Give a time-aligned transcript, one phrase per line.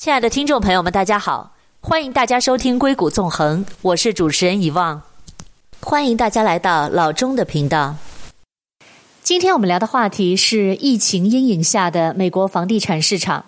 [0.00, 1.52] 亲爱的听众朋友们，大家好，
[1.82, 5.02] 欢迎大家收听《硅谷纵横》，我是主持人遗忘，
[5.80, 7.96] 欢迎大家来到老钟的频道。
[9.22, 13.44] 今天我们聊的话题是疫情阴影下的美国房地产市场。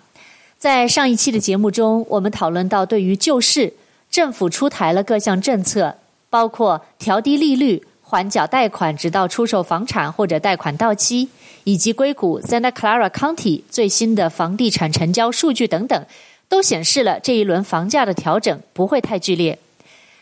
[0.59, 3.73] 在上一期的节目中，我们讨论到对于救市，
[4.11, 5.97] 政府出台了各项政策，
[6.29, 7.83] 包括调低利率。
[8.05, 11.29] 缓缴贷款，直到出售房产或者贷款到期，
[11.63, 16.05] 以及硅谷 Santa Clara County 最新的房地产成交数据等等，
[16.53, 19.57] 都显示了这一轮房价的调整不会太剧烈。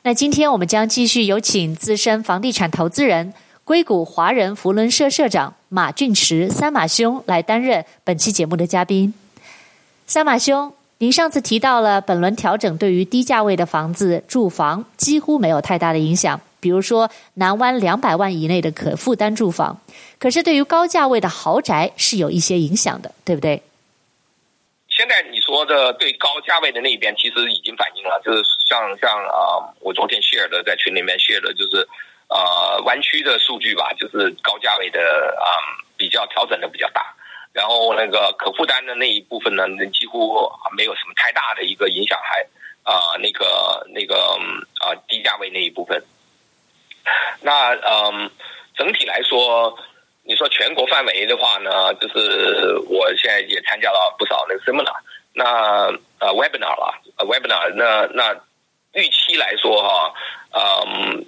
[0.03, 3.34] 那今天我们将继续有请资深房地产投资人、
[3.66, 9.13] 硅谷华人福伦社社长马俊驰三马兄来担任本期节目的嘉宾。
[10.08, 16.39] 三马兄，您上次提到了本轮调整对于低价位的房子住房几乎没有太大的影响。
[16.61, 19.78] 比如说，南湾两百万以内的可负担住房，
[20.17, 23.61] 可是对于高价位的豪宅是有一些影响的，对不对？
[24.92, 31.88] 现在你说的对高价位的那一边，其实已经反映了，就是像像啊、我昨天 share 的，在群里面 share 的，就是
[32.28, 35.00] 呃湾区的数据吧，就是高价位的
[35.39, 35.47] 啊、
[35.97, 37.16] 比较调整的比较大，
[37.53, 42.45] 然后那个可负担的那一部分呢，几乎没有什么太大的一个影响，还
[42.84, 44.38] 啊、那个那个
[44.81, 46.03] 啊、低价位那一部分。
[47.42, 48.30] 那嗯，
[48.75, 49.78] 整体来说，
[50.32, 54.96] 你说全国范围的话呢，就是我现在也参加了不少那个 seminar，
[55.34, 55.88] 那
[56.20, 58.34] 呃 webinar 了，webinar，那那
[58.94, 60.14] 预期来说哈，
[60.54, 61.26] 嗯，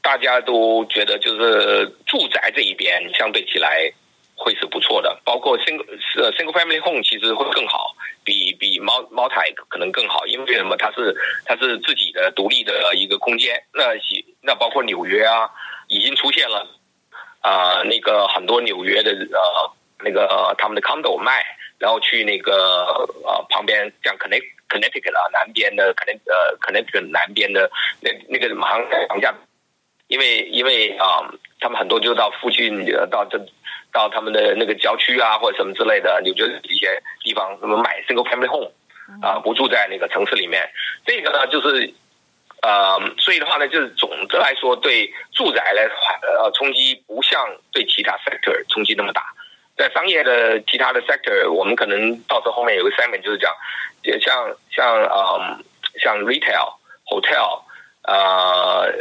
[0.00, 3.92] 大家都觉得就是住宅这一边相对起来
[4.36, 5.84] 会是不错的，包括 single
[6.22, 10.76] 呃 single family home 其实会更好，比比 multi 可能更好，因为什么？
[10.76, 11.12] 它是
[11.44, 13.86] 它是自己的独立的一个空间，那
[14.42, 15.50] 那包括纽约啊，
[15.88, 16.64] 已经出现了、
[17.42, 19.70] 呃，那个很多纽约的呃
[20.02, 21.44] 那个他们的 condo 卖，
[21.78, 22.84] 然后去那个
[23.24, 29.32] 呃旁边像 Connect Connecticut 啊南边的 Connect 呃 Connecticut 南边的那那个房房价，
[30.08, 33.38] 因为因为啊、呃，他们很多就到附近到这
[33.92, 38.70] 到他们的那个郊区啊或者什么之类的，纽约一些地方什么买 single family home
[39.22, 40.68] 啊、呃，不住在那个城市里面，
[41.06, 41.94] 这个呢就是。
[42.60, 45.84] 呃，所以的话呢，就是总的来说，对住宅来
[46.22, 49.22] 呃冲击不像对其他 sector 冲击那么大。
[49.76, 53.54] 在商业的其他的 sector，我们可能到时候后面有个 segment 就是讲，
[54.20, 55.58] 像像呃
[56.00, 56.74] 像 retail、
[57.06, 57.62] hotel、
[58.02, 58.92] 呃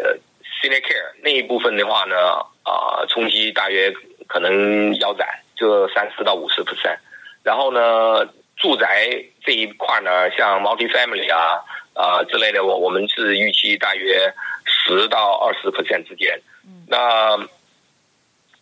[0.62, 2.16] senior care 那一部分的话呢，
[2.62, 3.91] 啊、呃，冲击大约
[4.28, 7.00] 可能腰斩，就三十到五十 percent。
[7.44, 8.23] 然后呢，
[8.56, 9.09] 住宅
[9.44, 11.63] 这一块呢，像 multi-family 啊。
[11.97, 14.31] 啊、呃，之类的，我我们是预期大约
[14.66, 16.40] 十到二十 percent 之间。
[16.88, 17.35] 那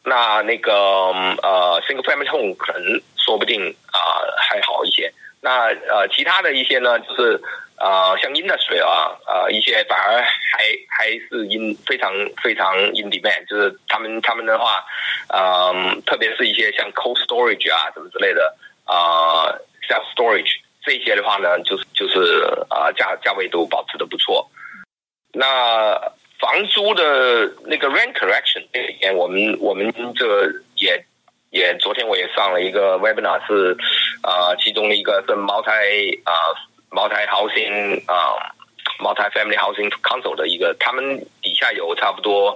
[0.03, 0.73] 那那个
[1.43, 5.11] 呃，single family home 可能说不定啊、呃、还好一些。
[5.41, 7.41] 那呃，其他的一些呢，就是
[7.75, 14.83] 啊、呃，像 industry 啊，呃，一些反而还还是 in 非常非常 in demand，就是他们他们的话，
[15.27, 20.64] 嗯、呃，特别是一些像 cold storage 啊，什么之类的啊、呃、self storage。
[20.85, 24.47] 这些的话呢，就是就是啊，价价位都保持的不错。
[25.33, 25.99] 那
[26.39, 31.03] 房租的那个 rent correction 这边，我们我们这也
[31.49, 33.75] 也昨天我也上了一个 webinar，是
[34.21, 36.31] 啊，其中的一个是 multi 啊
[36.91, 38.53] multi housing 啊
[38.99, 42.55] multi family housing council 的一个，他们底下有差不多。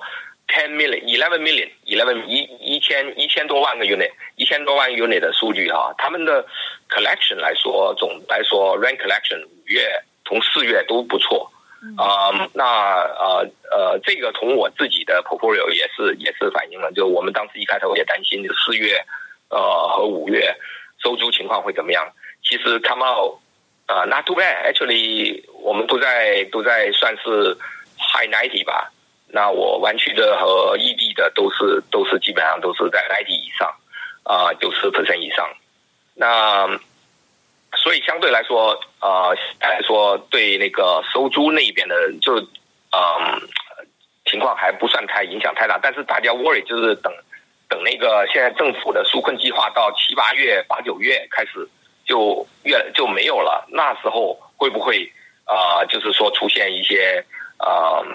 [0.52, 4.10] ten million, eleven million, eleven 一一千一千多万个 unit，
[4.50, 6.44] 千多万 unit 的数据哈，他们的
[6.90, 9.88] collection 来说，总来说 rent collection 五月
[10.26, 11.52] 同四月都不错，
[11.96, 19.00] 啊、嗯，那呃呃，这个从我自己的 portfolio 也是也是反映了，就我们当时一开头也担心，就四月
[19.52, 20.56] 呃和五月
[21.04, 22.12] 收租情况会怎么样？
[22.44, 23.38] 其实 come out
[23.86, 27.56] 啊、呃、not too bad，actually 我们都在都在算是
[27.98, 28.92] high ninety 吧。
[29.32, 33.72] 那我湾区的和异地的都是都是基本上都是在 ninety 以上，
[34.30, 35.50] 啊九十%以上。
[36.14, 36.68] 那
[37.76, 43.42] 所以相对来说，啊、来说对那个收租那边的就嗯、
[44.26, 45.80] 情况还不算太影响太大。
[45.82, 47.12] 但是大家 worry 就是等
[47.68, 51.68] 等那个现在政府的纾困计划到七八月八九月开始
[52.06, 55.12] 就越就没有了，那时候会不会
[55.46, 57.26] 啊、就是说出现一些
[57.58, 58.06] 啊、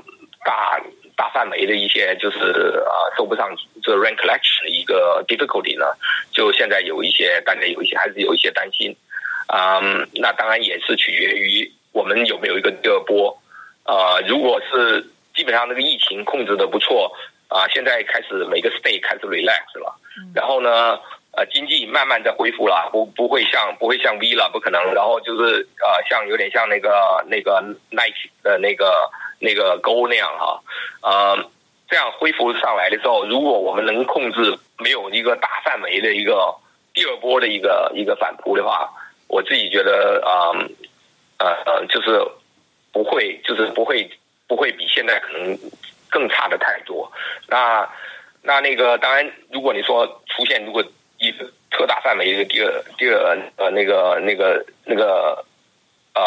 [0.45, 0.81] 大。
[1.17, 3.49] 大范围的一些就是啊收不上
[3.83, 5.87] 这 rent collection 的一个 difficulty 呢，
[6.33, 8.97] 就现在有一些大家有一些还是有一些担心，
[9.53, 13.37] 嗯，那当然也是取决于我们有没有一个第二波，
[13.85, 17.13] 呃，如果是基本上那个疫情控制的不错，
[17.49, 19.95] 啊，现在开始每个 state 开始 relax 了，
[20.35, 20.99] 然后呢，
[21.37, 24.83] 呃经济慢慢在恢复了，不不会像不会像 V 了，不可能。
[24.95, 30.61] 然后就是呃像有点像那个那个 Nike 的那个那个沟那样哈，
[31.03, 31.51] 呃
[31.89, 36.55] 这样恢复上来的时候，如果我们能控制没有一个大范围的一个
[36.93, 38.91] 第二波的一个一个反扑的话，
[39.29, 40.51] 我自己觉得啊
[41.39, 42.21] 呃，呃就是
[42.93, 44.11] 不会就是不会
[44.47, 45.59] 不会比现在可能
[46.09, 47.11] 更差的太多。
[47.49, 47.89] 那
[48.43, 50.83] 那那个当然，如果你说出现如果
[51.19, 55.45] 一个特大范围一个第二第二呃那个那个那个
[56.15, 56.23] 呃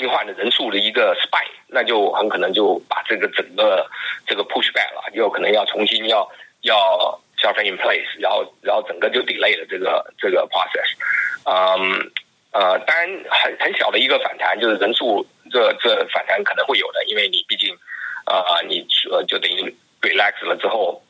[0.00, 3.86] 病患的人数的一个 spike，那就很可能就把这个整个
[4.26, 6.26] 这个 push back 了，有可能要重新要
[6.62, 10.88] 要 shut in place，然后然后整个就 delay 了这个这个 process。
[11.44, 12.10] 嗯
[12.52, 17.76] 呃，当然很很小的一个反弹，就是人数这这反弹可能会有的，因为你毕竟
[18.24, 21.02] 呃你呃就等于 relax 了之后。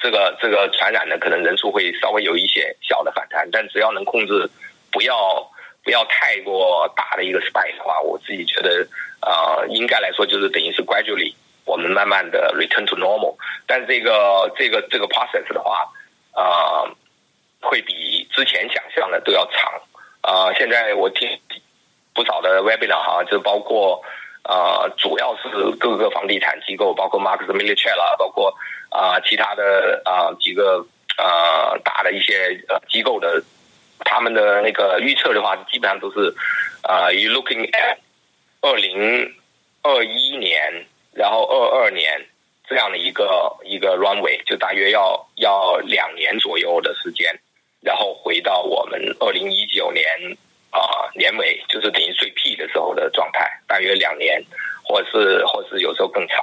[0.00, 4.50] 这个这个传染呢，可能人数会稍微有一些小的反弹，但只要能控制，
[4.90, 5.48] 不要
[5.84, 8.86] 不要太过大的一个 spike 的话，我自己觉得，
[9.20, 11.34] 呃，应该来说就是等于是 gradually
[11.64, 13.36] 我们慢慢的 return to normal，
[13.66, 15.88] 但是这个这个这个 process 的话，
[16.34, 16.88] 呃，
[17.60, 19.72] 会比之前想象的都要长。
[20.22, 21.28] 啊、现在我听
[22.14, 24.02] 不少的 webinar 哈，就包括。
[24.44, 25.48] 呃，主要是
[25.78, 28.52] 各个房地产机构，包括 Marcus & Millichap 啦，包括
[28.90, 30.84] 啊、其他的啊、几个
[31.16, 33.40] 呃大的一些呃机构的，
[34.04, 36.34] 他们的那个预测的话，基本上都是
[36.82, 37.96] 啊、呃、you looking at
[38.60, 39.34] 二零
[39.82, 42.26] 二一年，然后二二年
[42.68, 47.38] 这样的一个一个 runway，就大约要要两年左右的时间，
[47.80, 50.04] 然后回到我们二零一九年。
[50.72, 54.42] 啊，年尾就是等于最 P 的时候的状态，大约两年，
[54.82, 56.40] 或者是或者是有时候更长。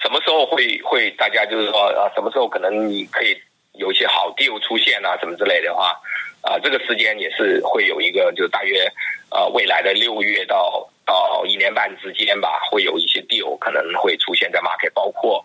[0.00, 3.36] 什么时候会会大家就是说啊，什么时候可能你可以
[3.72, 6.00] 有一些好 deal 出现啊，什么之类的话，
[6.46, 8.86] 啊，这个时间也是会有一个，就大约
[9.30, 15.44] 啊未来的六月到到一年半之间吧，会有一些 deal 可能会出现在 market，包括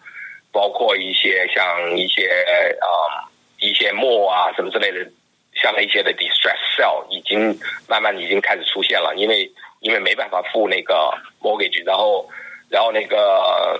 [0.51, 2.29] 包括一些像一些
[2.79, 3.25] 啊
[3.59, 5.11] 一些 mall 啊什么之类的。
[5.53, 9.51] 像那些的 distress sell 已经慢慢已经开始出现了，因为
[9.81, 12.25] 因为没办法付那个 mortgage，然后
[12.69, 13.79] 然后那个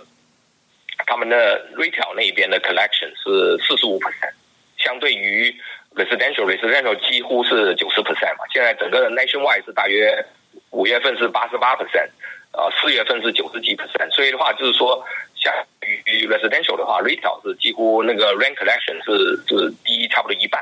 [1.08, 4.34] 他们的 retail 那边的 collection 是四十五 percent，
[4.78, 5.56] 相对于
[6.03, 8.45] residential residential 几乎是九十 percent 嘛。
[8.53, 10.25] 现在整个 nationwide 是大约
[10.71, 12.09] 五月份是八十八 percent，
[12.53, 15.03] 呃四月份是九十几 percent，所以的话就是说，
[15.36, 20.62] 相对于 residential 的话，retail 是几乎那个 rent collection 是是低差不多一半。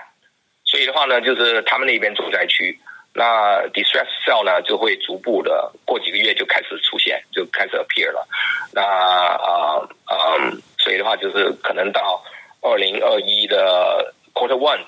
[0.66, 2.80] 所以的话呢，就是他们那边住宅区，
[3.14, 8.28] 那 distress sale 呢就会逐步的过几个月就开始出现，就开始 appear 了。
[8.72, 10.38] 那啊啊、
[10.78, 12.24] 所以的话就是可能到
[12.62, 14.80] 二零二一的 quarter one、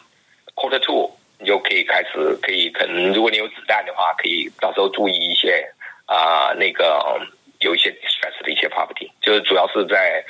[0.62, 1.10] quarter two，
[1.40, 5.68] 你就可以开始可以可能如果你有子弹的话，可以到时候注意一些
[6.06, 7.20] 啊、呃、那个
[7.62, 10.24] 有一些 distress 的一些 property，就是主要是在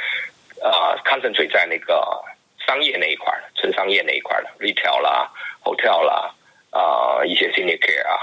[0.63, 2.24] 啊、呃、concentrate 在那个。
[2.68, 5.30] 商业那一块儿，纯商业那一块儿的 retail 啦、
[5.62, 6.31] hotel 啦，
[6.69, 8.13] 啊、一些 senior care 啊，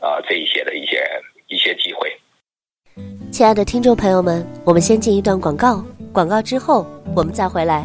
[0.00, 1.02] 啊、呃，这一些的一些
[1.48, 2.14] 一些机会。
[3.32, 5.82] 亲爱的听众朋友们，我们先进一段广告，
[6.12, 7.84] 广告之后我们再回来。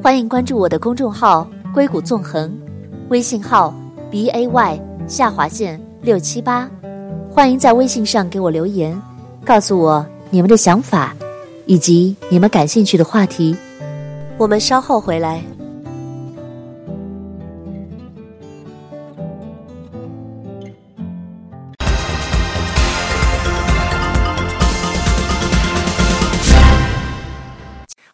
[0.00, 2.56] 欢迎关注我的公众号“硅谷纵横”，
[3.08, 3.72] 微信号
[4.10, 6.68] b a y 下划线六七八。
[7.30, 9.00] 欢迎在微信上给我留言，
[9.46, 11.16] 告诉我你们的想法
[11.64, 13.56] 以及你们感兴趣的话题。
[14.36, 15.42] 我们稍后回来。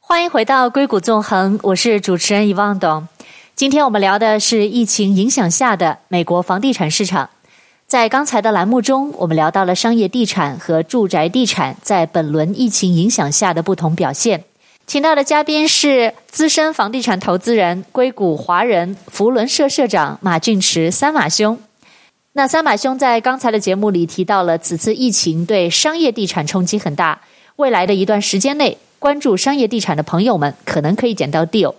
[0.00, 3.08] 欢迎回到硅谷纵横，我是主持人遗忘董。
[3.56, 7.30] 今天我们聊的是疫情影响下的美国房地产市场。
[7.86, 14.42] 在刚才的栏目中，我们聊到了商业地产和住宅地产在本轮疫情影响下的不同表现。
[14.88, 21.56] 请到的嘉宾是资深房地产投资人、硅谷华人福伦社社长马俊驰三马兄。
[22.32, 27.20] 那三马兄在刚才的节目里提到了，此次疫情对商业地产冲击很大，
[27.54, 31.74] 未来的一段时间内，关注商业地产的朋友们可能可以捡到 deal。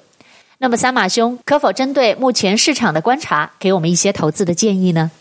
[0.57, 5.11] 那么三马兄可否针对目前市场的观察，给我们一些投资的建议呢？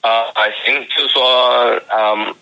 [0.00, 2.34] 啊、呃，行，就是说，嗯，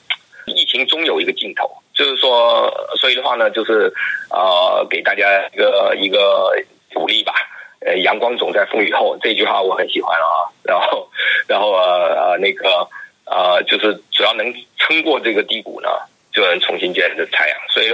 [0.44, 1.70] 疫情终有一个尽头。
[1.94, 3.90] 就是说，所以的话呢，就是
[4.28, 5.24] 呃，给大家
[5.54, 6.52] 一个一个
[6.92, 7.32] 鼓励吧。
[7.80, 10.52] 呃，阳光总在风雨后，这句话我很喜欢啊。
[10.62, 11.08] 然后，
[11.48, 12.86] 然后呃呃，那个
[13.24, 15.88] 呃，就是只要能撑过这个低谷呢，
[16.30, 17.58] 就能重新见着太阳。
[17.72, 17.86] 所以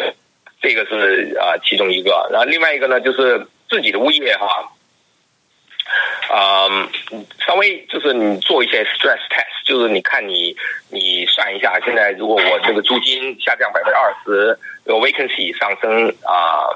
[0.60, 2.28] 这个是啊、呃，其中一个。
[2.32, 4.70] 然后另外一个呢，就是自己的物业哈，
[6.30, 6.86] 嗯，
[7.46, 10.54] 稍微就是你做一些 stress test，就是你看你
[10.90, 16.68] 你算一下，现在如果我这个租金下降百分之二十，有 vacancy 上升啊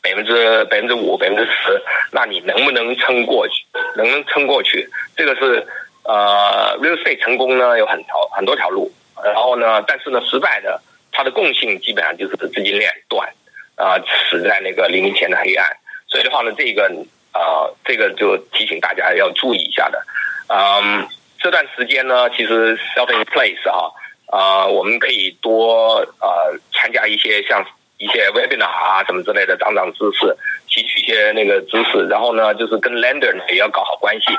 [0.00, 3.66] 百分之百分之五百分之十，那你能不能撑过去？
[3.94, 4.88] 能不能撑过去？
[5.14, 5.66] 这个是
[6.04, 8.90] 呃 real estate 成功呢有很条很多条路，
[9.22, 10.80] 然后呢，但是呢失败的
[11.12, 13.28] 它的共性基本上就是资金链断
[13.76, 14.00] 啊，
[14.30, 15.76] 死在那个黎明前的黑暗。
[16.08, 16.90] 所以的话呢，这个。
[17.30, 20.02] 啊、呃，这个就提醒大家要注意一下的。
[20.48, 21.06] 嗯，
[21.38, 23.92] 这段时间呢，其实 self in place 啊，
[24.26, 27.64] 啊、我们可以多呃参加一些像
[27.98, 30.34] 一些 webinar 啊什么之类的，长长知识，
[30.68, 32.08] 吸取一些那个知识。
[32.08, 34.34] 然后呢，就是跟 lender 呢也要搞好关系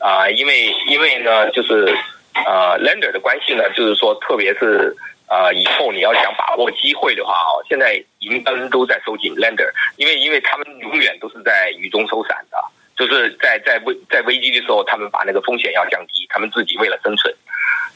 [0.00, 1.96] 啊、因为因为呢，就是
[2.44, 4.94] 呃 lender 的关系呢，就是说，特别是。
[5.32, 12.58] 啊、呃，以后你要想把握机会的话哦，现在银根都在收紧 lender，因为因为他们永远都是在雨中收伞的，
[12.94, 17.34] 就是在在危在危机的时候，他们把那个风险要降低，他们自己为了生存，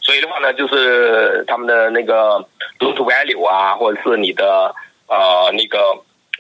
[0.00, 2.43] 所以的话呢，就是他们的那个
[2.78, 4.75] loan value 啊，或者是你的
[5.09, 5.78] 呃那个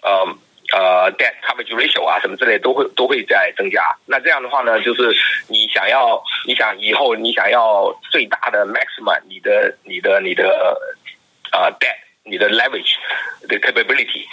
[0.02, 0.26] 呃。
[0.72, 3.82] 呃，debt coverage ratio 啊，什么之类都会都会在增加。
[4.06, 5.14] 那这样的话呢，就是
[5.48, 10.76] 你想要，你想以后你想要最大的 maximum，你的你的你的
[11.52, 12.94] 呃 debt，你的 leverage
[13.48, 14.24] 的 capability，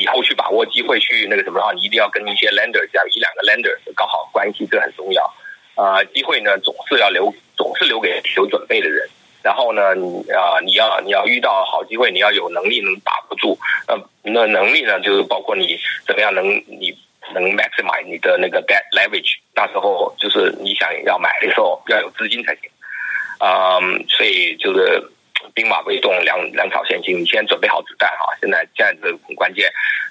[0.00, 5.34] 以后去把握机会去那个什么的话，你一定要跟一些 lender，这样一两个 lender 搞好关系，这很重要。
[5.74, 9.08] 啊、机会呢总是要留，总是留给有准备的人。
[9.42, 13.58] 然后呢，你啊，你要你要遇到好机会，你要有能力能把握住。
[13.88, 16.96] 那，那能力呢，就是包括你怎么样能你
[17.34, 19.38] 能 maximize 你的那个 debt leverage。
[19.54, 22.70] 那时候就是你想要买的时候要有资金才行。
[23.38, 25.02] 啊、嗯，所以就是
[25.52, 27.18] 兵马未动，粮粮草先行。
[27.20, 28.32] 你先准备好子弹哈。
[28.40, 29.68] 现在现在这很关键。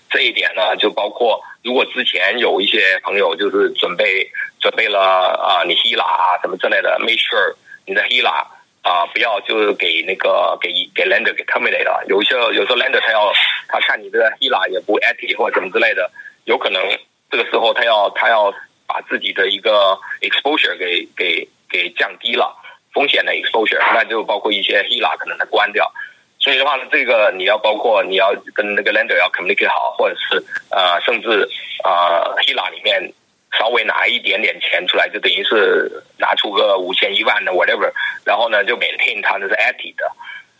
[0.09, 4.99] 这一点呢，就包括如果之前有一些朋友就是准备准备了
[5.39, 8.45] 啊，你 HELOC 啊什么之类的，make sure 你的 HELOC。
[8.83, 12.03] 啊，不要就是给那个给给 lender 给 terminate 了。
[12.07, 13.31] 有些有时候 lender 他要
[13.67, 16.09] 他看你这个 HELA 也不 active 或者什么之类的，
[16.45, 16.81] 有可能
[17.29, 18.51] 这个时候他要他要
[18.87, 22.55] 把自己的一个 exposure 给给给降低了
[22.91, 25.91] 风险的 exposure，那就包括一些 HELA 可能他关掉。
[26.39, 31.47] 所以的话呢，这个你要包括你要跟那个 lender 要 communicate 好，或者是呃甚至
[31.83, 33.13] 啊 HELOC 里面。
[33.57, 37.91] 稍微拿一点点钱出来，就等于是拿出个五千一万的 whatever，
[38.25, 40.11] 然后呢就 maintain 它那是 at 的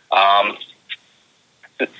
[0.08, 0.42] 啊。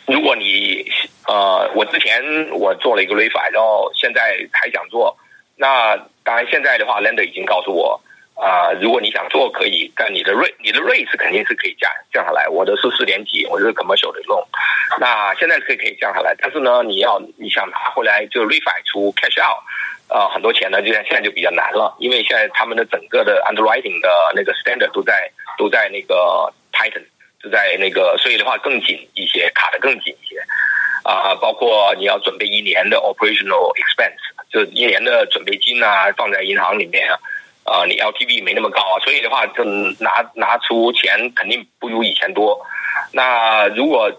[0.06, 0.88] 如果你
[1.26, 5.16] 呃，我之前我做了一个 refi，然后现在还想做，
[5.56, 8.00] 那当然现在的话，lender 已经告诉我
[8.34, 12.48] 啊、如果你想做可以，但你的 rate 你的 rate 是肯定是可以降降下来。
[12.48, 14.44] 我的是四点几，我是 commercial 的弄
[14.98, 19.62] 那现在是可以可以降下来，但是呢，你要你想拿回来就 refi 出 cash out。
[20.08, 27.02] 啊、很多钱呢，就像现在就比较难了，因为现在他们的整个的 underwriting 的那个 standard 都在都在那个 tighten，
[27.42, 30.36] 就在那个，所以的话更紧一些，卡得更紧一些。
[31.04, 37.18] 啊、包括你要准备一年的 operational expense，就一年的准备金啊，放在银行里面啊，
[37.64, 42.64] 啊、你 LTV 没那么高啊，所以的话就拿拿出钱肯定不如以前多。
[43.12, 44.12] 那如果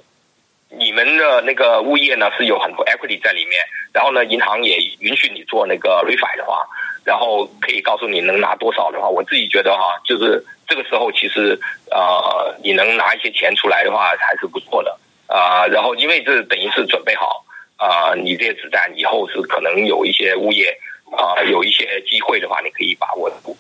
[0.78, 3.62] 你们的那个物业呢是有很多 equity 在里面，
[3.94, 6.66] 然后呢，银行也允许你做那个 refi 的话，
[7.04, 11.60] 然后可以告诉你能拿多少的话，我自己觉得哈，就是这个时候其实
[11.92, 17.44] 呃，你能拿一些钱出来的话还是不错的啊、然后因为这等于是准备好
[17.78, 20.78] 啊、你这些子弹以后是可能有一些物业
[21.12, 23.56] 啊、有一些机会的话，你可以把握住。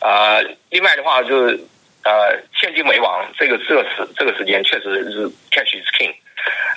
[0.00, 1.58] 呃，另外的话就是
[2.04, 6.14] 呃，现金为王，这个这个时这个时间确实是 cash is king。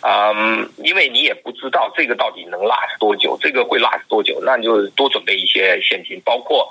[0.03, 6.67] 嗯，因为你也不知道这个到底能 last 多久，这个会 last 多久，那你就多准备一些现金，包括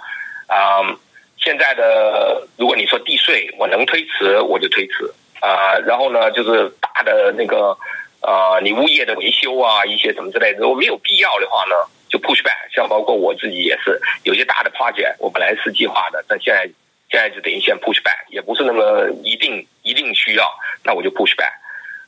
[0.46, 0.98] 啊、嗯，
[1.38, 7.74] 现在的如果你说地税，我能推迟我就推迟啊、然后呢，就是大的那个
[8.20, 11.74] 呃，你物业的维修啊，一些什么之类的，如果没有必要的话呢，
[12.10, 12.68] 就 push back。
[12.74, 16.68] 像包括我自己也是，有些大的 project 我本来是计划的，但现在
[17.10, 20.48] 现在就等于先 push back，也不是那么一定一定需要，
[20.84, 21.50] 那我就 push back。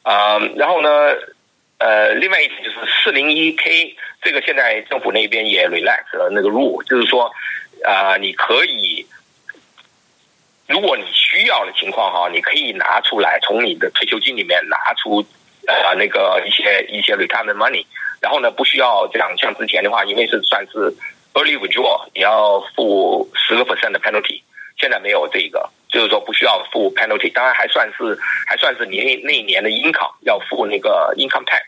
[0.02, 0.88] 啊、然后呢，
[1.78, 7.32] 呃，另外一点就是四零一 K 这个现在政府那边也 relax 了那个 rule，就是说，
[7.84, 9.04] 啊、你可以，
[10.68, 15.24] 如果你需要的情况哈，你可以拿出来从你的退休金里面拿出
[15.66, 17.84] 呃那个一些一些 retirement money，
[18.20, 20.92] 然后呢，不需要这样像之前的话，因为是算是
[21.34, 24.42] early withdrawal，你要付十个 percent 的 penalty。
[24.82, 31.62] 现在没有这个，就是说不需要付 penalty，当然还算是还算是你那那一年的 income 要付那个 income tax，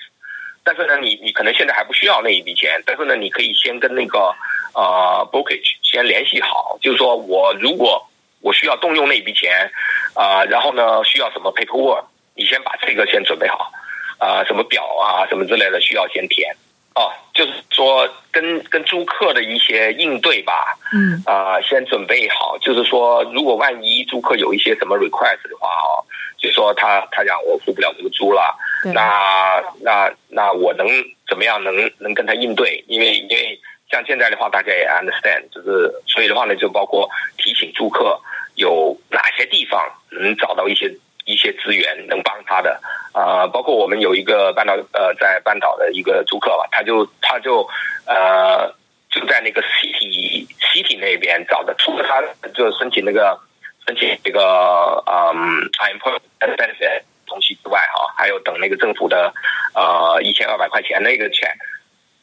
[0.64, 4.34] 但是呢，你你可能现在还不需要那一笔钱，但是呢，你可以先跟那个
[4.74, 8.04] 呃 brokerage 先联系好，就是说我如果
[8.40, 9.70] 我需要动用那笔钱
[10.14, 12.04] 啊、然后呢需要什么 paperwork，
[12.34, 13.70] 你先把这个先准备好
[14.18, 16.52] 啊、什么表啊什么之类的需要先填。
[16.94, 25.98] 哦，就是说跟跟租客的一些应对吧，嗯，啊、呃，先准备好，就是说如果万一租客有一些什么 request 的话，哦，
[26.38, 30.86] 就说他他讲我付不了这个租了，对那那那我能
[31.28, 32.84] 怎么样能能跟他应对？
[32.86, 33.58] 因为因为
[33.90, 38.20] 像现在的话，大家也 understand，就是所以的话呢，就包括提醒租客
[38.54, 40.88] 有哪些地方能找到一些。
[41.24, 42.80] 一些资源能帮他的
[43.12, 47.66] 啊、包括我们有一个半岛呃，在半岛的一个租客吧，他就他就
[48.06, 48.68] 呃
[49.08, 53.38] 就在那个 city city 那边找的，除了他就申请那个
[53.86, 55.34] 申请这个嗯
[55.78, 59.32] unemployment benefit 东西之外哈，还有等那个政府的
[59.74, 61.48] 呃一千二百块钱那个钱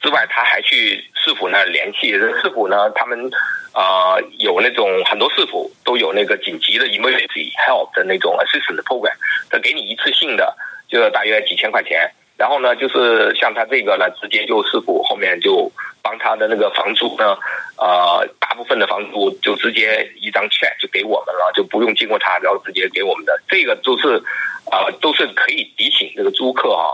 [0.02, 3.32] 之外，他还去市府那联系，市府呢他们。
[3.74, 9.14] 啊、有那种很多市府都有那个紧急的 emergency help 的那种 assistance program，
[9.50, 10.54] 他给你一次性的，
[10.90, 12.12] 就大约几千块钱。
[12.38, 17.38] 然后呢，就是像他这个呢，直接就市府后面就帮他的那个房租呢，
[17.78, 23.40] 呃，大部分的房租就直接一张 check 就给我们了，就不用经过他，然后直接给我们的。
[23.48, 24.22] 这个都是
[24.72, 26.92] 啊、都是可以提醒这个租客啊，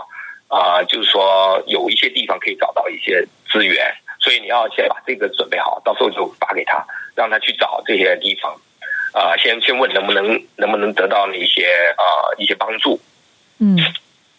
[0.48, 3.92] 啊、就是说有一些地方可以找到一些资源。
[4.28, 8.52] 所以你要先把这个准备好，到时候就发给他，让他去找这些地方，
[9.14, 11.64] 啊、呃，先先问能不能能不能得到那些
[11.96, 13.00] 啊、呃、一些帮助，
[13.58, 13.78] 嗯，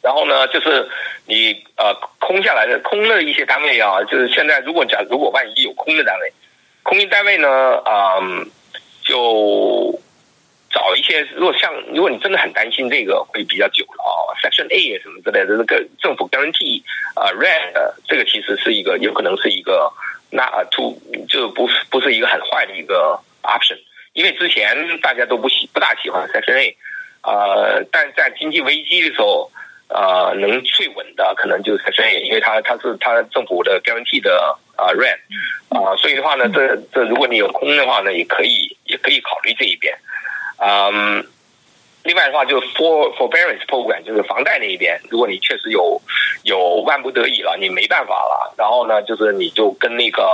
[0.04, 0.88] 然后呢，就是
[1.26, 6.32] 你呃空下来的空的一些单位啊，就是现在如果讲如果万一有空的单位，
[6.84, 8.46] 空的单位呢，啊、呃，
[9.04, 10.00] 就。
[10.70, 16.84] 找一些，如果像如果你真的很担心这个会比较久了啊、，Section A 什么之类的，这个政府 guarantee
[17.16, 19.92] 啊、呃、，Rent 这个其实是一个有可能是一个
[20.30, 20.96] 那 to
[21.28, 23.80] 就不不是一个很坏的一个 option，
[24.14, 26.78] 因为之前大家都不喜不大喜欢 Section A，
[27.24, 29.52] 呃，但在经济危机的时候，
[29.88, 35.18] 呃，能最稳的可能就是 Section A，因为它它是它政府的 guarantee 的啊 Rent
[35.70, 39.98] 啊，所以的话呢，这这如果你有空的话呢，也可以也可以考虑这一边。
[40.62, 41.26] 嗯，
[42.04, 46.02] 另外的话，就是 for forbearance program，就是房贷那一边，如果你确实有
[46.44, 50.28] 有万不得已了，你没办法了，然后呢，就是你就跟那个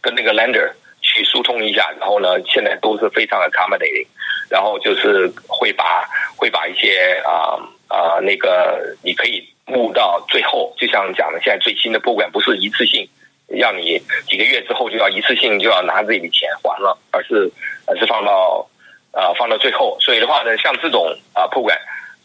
[0.00, 4.06] 跟那个 lender 去疏通一下，然后呢，现在都是非常 accommodating，
[4.50, 6.06] 然后就是会把
[6.36, 7.56] 会把一些啊
[7.88, 13.08] 啊、那个你可以募到最后，就像讲的，现在最新的拨款不是一次性，
[13.48, 17.50] 让你几个月之后就要一次性就要拿这笔钱还了，而是
[17.86, 18.68] 而是放到。
[19.12, 21.78] 啊、呃，放到最后，所以的话呢，像这种啊 program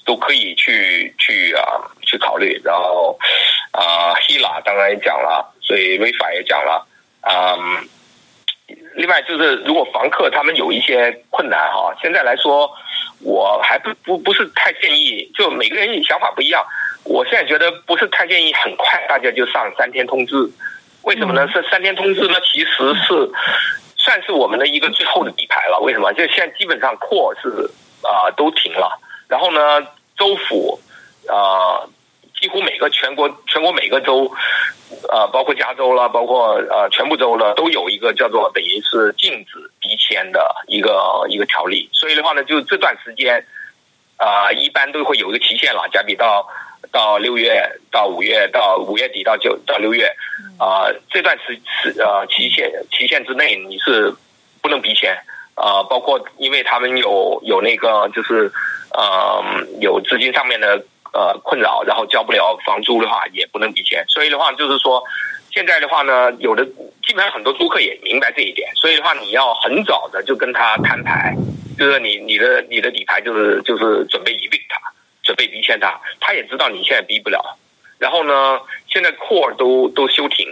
[0.05, 1.61] 都可以去去啊
[2.01, 2.59] 去考虑。
[2.63, 3.17] 然后
[3.71, 6.87] 啊，Hila 当然也讲了，所以 r e f a 也讲了。
[7.23, 7.87] 嗯，
[8.95, 12.71] 另外就是如果房客他们有一些困难哈，现在来说
[13.19, 16.65] 我还不不不是太建议，就每个人想法不一样。
[17.03, 20.35] 我现在觉得不是太建议很快大家就上三天通知，
[21.01, 21.45] 为什么呢？
[21.51, 23.31] 是三天通知呢，其实是。
[24.07, 25.77] 算是我们的一个最后的底牌了。
[25.81, 26.13] 为什么？
[26.13, 27.69] 就现在基本上扩是
[28.01, 28.97] 啊、都停了。
[29.27, 29.81] 然后呢，
[30.17, 30.79] 州府
[31.27, 31.83] 啊、
[32.39, 34.31] 几乎每个全国全国每个州
[35.11, 41.89] 啊、包括加州了，包括呃全部州了，都有一个叫做等于是禁止鼻签的一个一个条例。
[41.91, 43.45] 所以的话呢，就这段时间
[44.15, 46.47] 啊、一般都会有一个期限了，假比到。
[46.91, 50.05] 到六月到五月到五月底到九到六月，
[50.57, 54.13] 啊、呃，这段时时呃期限期限之内你是
[54.61, 55.17] 不能比钱
[55.55, 58.51] 啊、呃，包括因为他们有有那个就是
[58.93, 59.43] 呃
[59.79, 65.03] 有资金上面的呃困扰，然后交不了房租的话也不能比钱，所以的话就是说
[65.51, 66.65] 现在的话呢，有的
[67.05, 71.35] 基本上很多租客也明白这一点，所以的话你要很早的就跟他摊牌，
[71.77, 74.79] 就是你你的你的底牌就是就是准备 evict 他。
[75.27, 77.57] 准备逼迁他，他也知道你现在逼不了。
[77.99, 80.47] 然后呢，现在 core 都都休庭，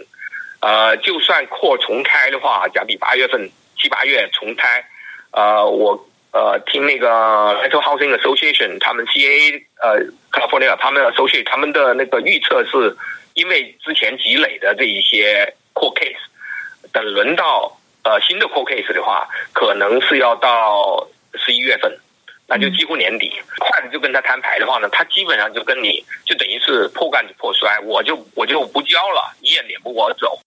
[0.59, 4.83] 呃，就算 core 重开的话，假比八月份七八月重开，
[5.31, 5.97] 呃，我
[6.33, 12.97] 呃听那个 Rental Housing Association 他们 CA 呃 California 他们 Associate 他们的那个预测是，
[13.33, 16.17] 因为之前积累的这一些 core case，
[16.91, 21.97] 等轮到呃新的 core case 的话，可能是要到十一月份。
[22.47, 30.39] 那就几乎年底，快的就跟他摊牌的话呢，他基本上就跟你就等于是破罐子破摔，我就我就不交了，你也撵不我走。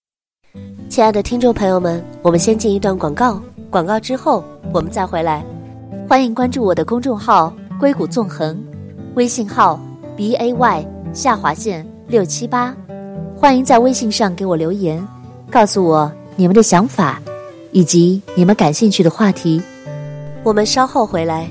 [0.89, 5.43] 亲爱的听众朋友们，我们先进一段广告，广告之后我们再回来。
[6.09, 8.57] 欢迎关注我的公众号“硅谷纵横”，
[9.15, 9.79] 微信号
[10.15, 12.75] b a y 下划线六七八，
[13.35, 15.05] 欢迎在微信上给我留言，
[15.51, 17.21] 告诉我你们的想法，
[17.71, 19.61] 以及你们感兴趣的话题。
[20.43, 21.47] 我们稍后回来。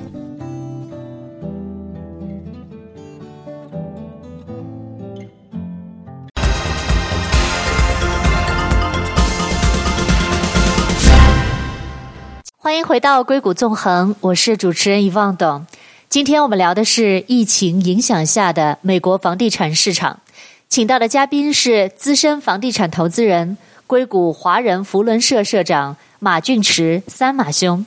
[12.68, 15.66] 欢迎回到硅谷纵横，我是主持人遗忘董。
[16.10, 20.20] 今天我们聊的是疫情影响下的美国房地产市场，
[20.68, 27.86] 请到的嘉宾是资深房地产投资人、硅谷华人福伦社社长马俊驰三马兄。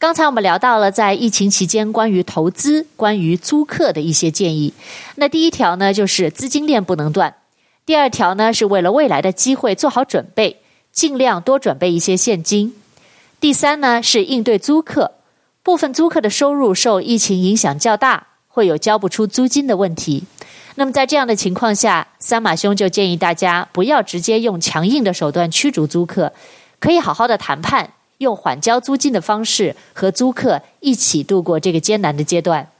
[0.00, 4.74] 刚才我们聊到了在疫情期间关于投资、关于租客的一些建议。
[5.14, 7.30] 那第一条呢，就是资金链不能断；
[7.86, 10.56] 第二条呢，是为了未来的机会做好准备，
[10.90, 12.72] 尽量多准备一些现金；
[13.40, 15.12] 第三呢，是应对租客。
[15.62, 20.24] 部分租客的收入受疫情影响较大，会有交不出租金的问题。
[20.74, 26.32] 那么在这样的情况下，三马兄就建议大家不要直接用强硬的手段驱逐租客，
[26.80, 32.72] 可以好好的谈判，用缓交租金的方式和租客一起度过这个艰难的阶段。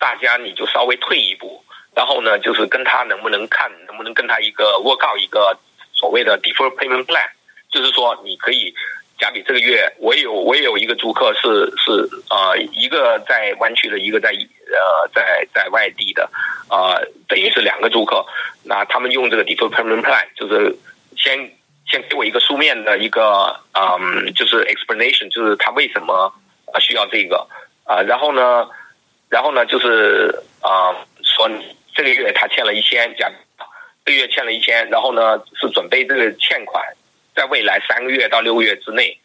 [0.00, 1.62] 大家你就稍微退一步，
[1.94, 5.56] 然后呢，就是跟他能不能看，能不能跟他一个 work out 一个
[5.92, 7.28] 所谓的 defer payment plan，
[7.70, 8.74] 就是说你可以。
[9.20, 16.30] 假比这个月，我也有我也有一个租客是是呃一个在湾区的，一个在呃在在外地的，
[16.70, 18.24] 呃等于是两个租客。
[18.64, 20.74] 那他们用这个 deferred payment plan，就是
[21.18, 21.38] 先
[21.86, 26.32] 先给我一个书面的一个嗯，就是 explanation，就是他为什么
[26.72, 27.46] 啊需要这个
[27.84, 28.66] 啊、然后呢，
[29.28, 31.50] 然后呢就是啊、说
[31.94, 33.30] 这个月他欠了一千，假
[34.06, 36.82] 这个月欠了一千，然后呢是准备这个欠款。
[37.34, 39.18] 在未来三个月到六个月之内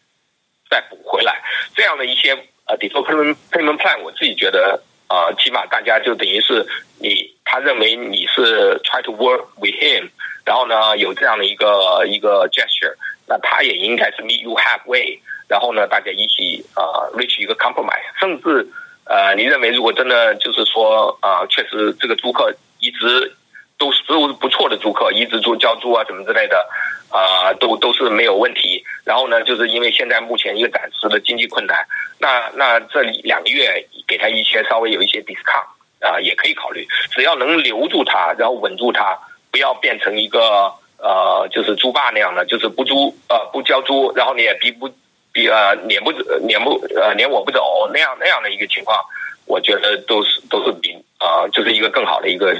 [0.70, 1.42] 再补回来，
[1.76, 2.32] 这样的一些
[2.68, 6.66] 呃，defer payment payment plan，我自己觉得呃，起码大家就等于是
[7.00, 10.10] 你他认为你是 try to work with him，
[10.44, 12.96] 然后呢有这样的一个一个 gesture，
[13.28, 18.68] 那他也应该是 meet you halfway，然后呢大家一起呃 reach 一个 compromise，甚至
[19.06, 23.32] 呃你认为如果真的就是说啊、呃、确实这个租客一直
[23.78, 26.68] 都是都是不错的租客，一直租交租啊什么之类的。
[27.08, 28.84] 啊、都都是没有问题。
[29.06, 31.78] 然后呢，就是因为现在目前一个暂时的经济困难，
[32.20, 35.64] 那那这两个月给他一些稍微有一些 discount
[36.06, 36.86] 啊、也可以考虑。
[37.12, 39.18] 只要能留住他，然后稳住他，
[39.50, 44.90] 不要变成一个呃，就是租霸那样的，就是不租呃不交租，然后你也逼不
[45.32, 46.12] 逼呃撵不
[46.46, 49.00] 撵不呃撵我不走那样那样的一个情况，
[49.46, 52.54] 我觉得都是都是比啊、就是一个更好的一个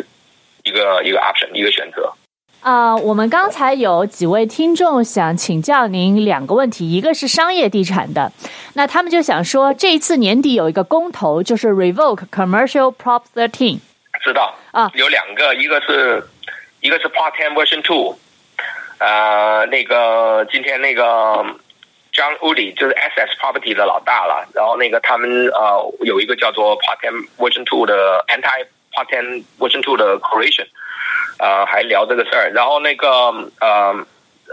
[0.66, 2.12] 一个一个 option 一个选择。
[2.62, 8.32] 啊，uh, 我们刚才有几位听众想请教您两个问题，一个是商业地产的，
[8.74, 13.78] 那他们就想说，这一次年底有一个公投，就是 Revoke Commercial Prop Thirteen，
[14.24, 16.28] 知道啊，有两个，一个是
[16.82, 18.18] 一个是 Part Ten Version Two，
[18.98, 21.04] 呃，那个今天那个
[22.12, 29.82] John Woody 就是 SS Property 的老大了，然后那个他们呃有一个叫做 Part Ten Version Two 的 Anti Part Ten Version
[29.82, 30.68] Two 的 Coalition。
[31.38, 33.10] 呃，还聊这个事儿，然后那个
[33.60, 33.94] 呃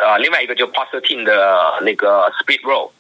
[0.00, 2.90] 呃，另外一个就 Part Thirteen 的那个 Speed Roll，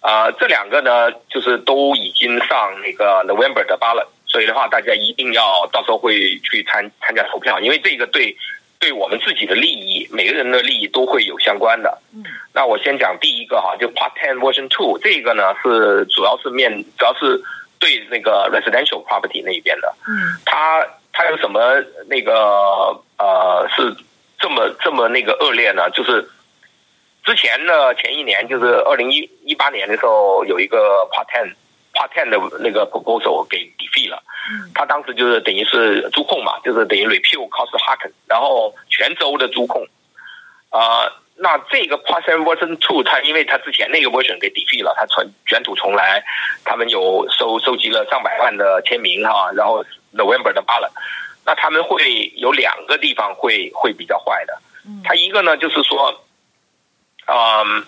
[0.00, 8.36] 呃，这两个呢，就是都已经上那个 November 的 ballot，所以的话，大家一定要到时候会去参参加投票，因为这个对
[8.80, 11.98] 对我们自己的利益，每个人的利益都会有相关的。
[12.12, 17.40] 嗯，那我先讲第一个哈，就 Part Ten Version Two 这个呢是主要是面，主要是
[17.80, 19.92] 对那个 residential property 那一边的。
[20.06, 21.58] 嗯，他他有什么
[22.06, 22.32] 那个
[23.18, 23.96] 呃是
[24.38, 25.90] 这么这么那个恶劣呢？
[25.90, 26.30] 就是
[27.24, 30.78] 之前呢，前一年就是二零一一八年的时候，有一个
[31.10, 31.54] Part Ten
[31.92, 34.22] Part Ten 的那个 proposal 给 defeat 了。
[34.52, 39.86] 嗯他当时就是等于是租控嘛，就是等于 repeal Costa-Hawkins，然后全州的租控。
[40.70, 46.22] 啊、呃，那这个 p a s s i o n Version Two，它因为它之前那个 version 给 defeat 了，它重卷土重来，
[46.64, 49.84] 他们有收收集了上百万的签名哈，然后。
[50.12, 50.90] November 的 ballot，
[51.46, 54.60] 那他们会有两个地方会会比较坏的。
[55.04, 56.24] 它一个呢就是说，
[57.28, 57.86] 嗯，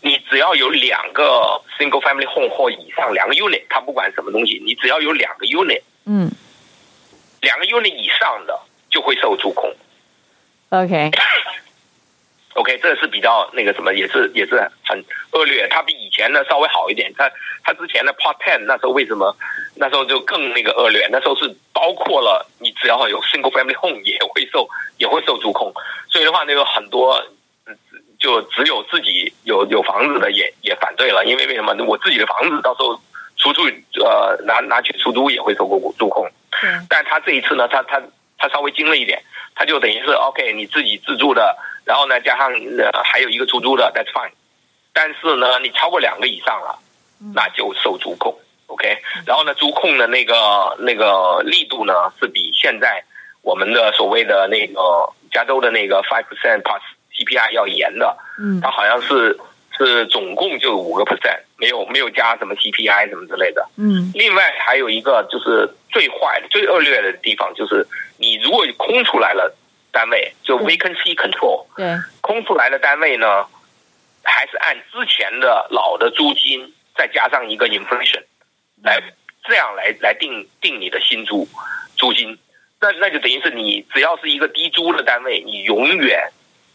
[0.00, 6.28] 你只要有两个 single family home 或以上两个 unit，它不管什么东西，你只要有两个 unit，嗯，
[7.40, 8.60] 两个 unit 以上的
[8.90, 9.72] 就会受租控。
[10.70, 11.12] OK。
[12.54, 15.68] OK，这是比较那个什么，也是也是很恶劣。
[15.68, 17.12] 它比以前呢稍微好一点。
[17.16, 17.30] 它
[17.62, 19.34] 它之前的 Part Ten 那时候为什么
[19.76, 21.08] 那时候就更那个恶劣？
[21.12, 25.72] 那时候是包括了你只要有 Single Family Home 也会受也会受租控。
[26.08, 27.24] 所以的话，那个很多
[28.18, 31.72] 就只有自己有有房子的也也反对了，因为为什么？
[31.84, 33.00] 我自己的房子到时候
[33.36, 33.62] 出租
[34.02, 36.28] 呃拿拿去出租也会受过租控。
[36.64, 36.84] 嗯。
[36.88, 38.02] 但他这一次呢，他他
[38.36, 39.22] 他稍微精了一点。
[39.60, 44.32] 它就等于是 OK，你自己自住的，然后呢加上呃还有一个出租的，That's fine。
[44.94, 46.78] 但是呢，你超过两个以上了，
[47.34, 48.34] 那就受租控
[48.68, 48.96] ，OK。
[49.26, 50.34] 然后呢，租控的那个
[50.78, 53.04] 那个力度呢是比现在
[53.42, 54.80] 我们的所谓的那个
[55.30, 56.80] 加州的那个 five percent plus
[57.14, 59.38] CPI 要严的，嗯，它好像是。
[59.86, 63.66] 是总共就五个 percent，没有没有加什么 CPI 什么之类的。
[63.76, 67.86] 嗯，另外还有一个就是最坏的、最恶劣的地方，就是
[68.18, 69.56] 你如果空出来了
[69.90, 73.46] 单位，就 vacancy control，对，空出来的单位呢，
[74.22, 78.22] 还是按之前的老的租金再加上一个 inflation
[78.84, 79.02] 来
[79.44, 81.48] 这样来来定定你的新租
[81.96, 82.38] 租金，
[82.80, 86.30] 那那就等于是你只要是一个低租的单位，你永远。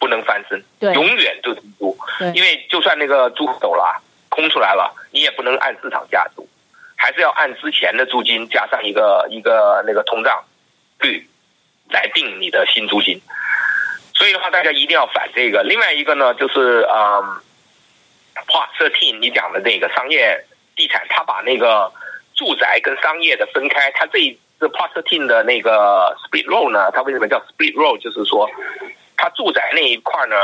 [0.05, 1.97] 不能翻身，对，永远就低租，
[2.35, 6.47] 因为就算那个租走了，空出来了，你也不能按市场价租，
[6.95, 10.43] 还是要按之前的租金加上一个一个那个通胀
[10.99, 11.27] 率
[11.89, 13.19] 来定你的新租金。
[14.13, 15.63] 所以的话，大家一定要反这个。
[15.63, 17.41] 另外一个呢，就是嗯
[18.45, 21.91] ，Part 13你讲的那个商业地产，他把那个
[22.35, 27.97] 住宅跟商业的分开，他这一这 p a r t i n 的那个 Split Roll 呢，它为什么叫 Split Roll？
[27.97, 28.47] 就是说。
[29.17, 30.35] 它住宅那一块呢，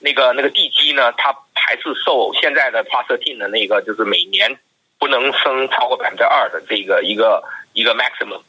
[0.00, 4.58] 那个那个地基呢，它还是受现在的 Part 13的那个，就是每年
[4.98, 8.40] 不能升超过百分之二的这个一个一个 maximum。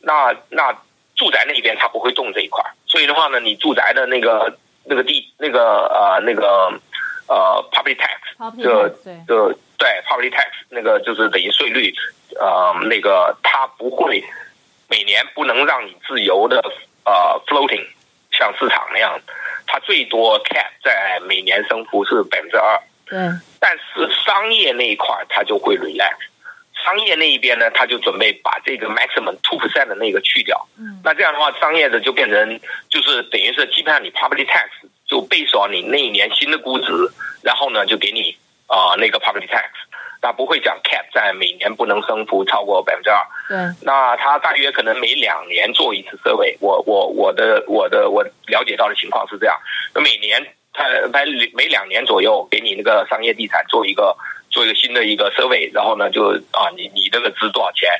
[0.00, 0.72] 那那
[1.16, 6.72] 住宅那边它不会动这一块，所以的话呢，你住宅的那个那个地那个呃那个
[7.28, 8.88] 呃 property tax，就
[9.26, 11.94] 就对 property tax 那个就是等于税率，
[12.38, 14.22] 呃那个它不会
[14.88, 16.58] 每年不能让你自由的
[17.04, 17.86] 呃 floating。
[18.36, 19.18] 像市场那样，
[19.66, 22.80] 它最多 cap 在每年升幅是百分之二。
[23.10, 23.40] 嗯。
[23.60, 26.16] 但是商业那一块它就会 relax，
[26.84, 30.68] 商业那一边呢，它就准备把这个 maximum two percent 的那个去掉。
[30.78, 31.00] 嗯。
[31.04, 34.68] 那这样的话，商业的就变成就是等于是基本上你 public tax
[35.06, 36.92] 就 based on 你那一年新的估值，
[37.42, 39.68] 然后呢就给你啊、呃、那个 property tax。
[40.24, 43.20] 他不会讲 cap 在每年不能升幅超过百分之二。
[43.46, 46.56] 对，那他大约可能每两年做一次 survey。
[46.60, 49.54] 我我我的我的我了解到的情况是这样，
[49.94, 54.16] 那每年他他每两年左右给你那个商业地产做一个
[54.48, 57.90] 做一个新的一个 survey，然后呢就啊你你这个值多少钱，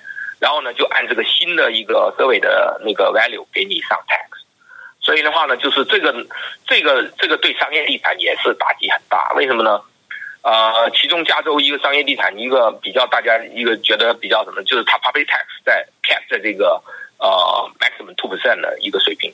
[0.40, 4.40] 然后呢就按这个新的一个 survey 的那个 value 给你上 tax。
[5.02, 6.26] 所以的话呢，就是这个
[6.66, 9.34] 这个这个对商业地产也是打击很大。
[9.36, 9.78] 为什么呢？
[10.44, 16.78] 呃，其中加州一个商业地产一个比较大家一个觉得比较什么，就是它 property tax 在 cap 在这个
[17.18, 17.26] 呃
[17.80, 19.32] maximum two percent 的一个水平。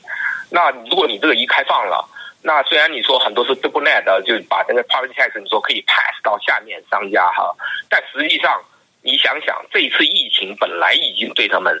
[0.49, 2.07] 那如果你这个一开放了，
[2.41, 7.53] 那虽然你说很多是 double net 的，就把那个 property tax 你说可以 pass 到下面商家哈，
[7.89, 8.63] 但实际上
[9.01, 11.77] 你想想，这一次疫情本来已经对他们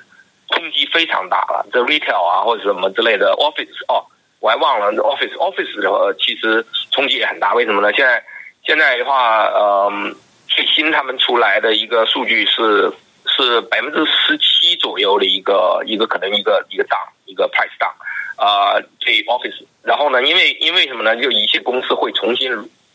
[0.49, 4.03] 冲击非常大了，这 retail 啊或者什么之类的 office 哦，
[4.41, 7.93] 我还忘了 office office 的话其实冲击也很大，为什么呢？
[7.93, 8.21] 现在
[8.63, 10.15] 现在的话，嗯，
[10.47, 12.93] 最新他们出来的一个数据是
[13.25, 17.91] 是百分之十七左右的一个一个可能一个一个 down 一个 price down
[18.37, 19.65] 啊，对 office。
[19.83, 21.15] 然后呢，因为因为什么呢？
[21.15, 22.51] 就一些公司会重新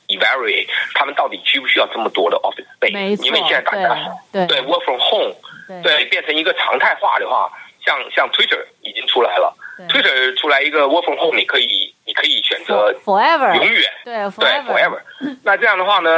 [0.09, 3.24] evaluate 他们到底需不需要这么多的 office space。
[3.24, 3.96] 因为现在大家
[4.33, 5.35] 对，对 work from home
[5.66, 7.50] 对，对变成一个常态化的话，
[7.85, 9.52] 像像 Twitter 已经出来了
[9.88, 11.92] ，Twitter 出来一个 work from home，你可以。
[12.16, 13.83] 你可以选择 forever 永远。
[14.05, 14.98] 对 forever，
[15.42, 16.11] 那这样的话呢，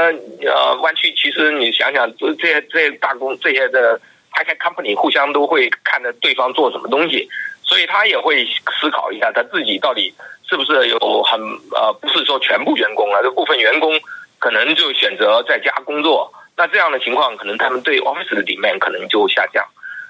[0.47, 4.01] 呃，湾区其实你想想，这这些这些大公这些的
[4.33, 7.29] high tech company 互相都会看着对方做什么东西，
[7.65, 8.47] 所以他也会
[8.81, 10.15] 思考一下他自己到底
[10.49, 11.41] 是不是有很
[11.75, 13.93] 呃，不是说全部员工啊，这部分员工
[14.39, 19.67] 可能就选择在家工作，那这样的情况可能他们对 office 的 demand 可能就下降，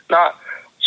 [0.09, 0.33] 那。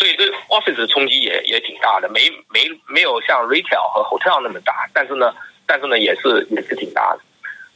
[0.02, 5.32] 所以对 office 的冲击也也挺大的，没没没有像 retail 和 hotel 那么大，但是呢，
[5.68, 7.20] 但是呢也是也是挺大的。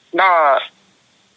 [0.09, 0.59] 那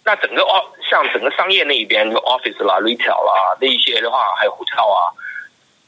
[0.02, 5.12] 那整个哦，像整个商业那一边，office 啦、retail 啦那一些的话，还有 hotel 啊，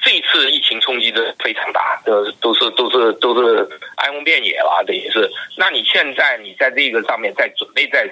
[0.03, 5.31] 这一次疫情冲击的非常大，都都是都是都是哀鸿遍野了，等于是。
[5.57, 8.07] 那你现在你在这个上面再准备在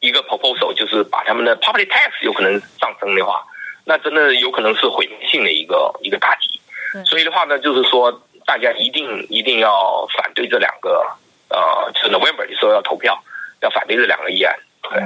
[0.00, 3.44] 一个 proposal，就是把他们的 property tax 有可能上升的话。
[3.84, 6.58] 那真的有可能是毁灭性的一个一个打击，
[7.04, 8.10] 所以的话呢，就是说
[8.46, 11.06] 大家一定一定要反对这两个，
[11.50, 13.22] 呃，是 November 的时候要投票，
[13.60, 14.54] 要反对这两个议案。
[14.82, 15.02] 对，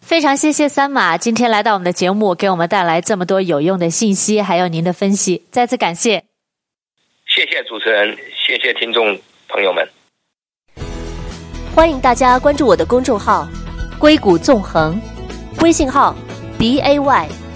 [0.00, 6.24] 非常谢谢三马今天来到我们的节目，给我们带来这么多有用的信息，还有您的分析，再次感谢。
[7.26, 9.16] 谢谢主持人，谢谢听众
[9.48, 9.88] 朋友们，
[11.74, 13.46] 欢迎大家关注我的公众号
[14.00, 15.00] “硅谷纵横”，
[15.62, 16.16] 微信号
[16.58, 17.47] b a y。